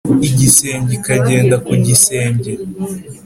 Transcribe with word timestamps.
Igisenge 0.27 0.91
ikagenda 0.99 1.55
ku 1.65 1.73
gisenge 1.85 2.51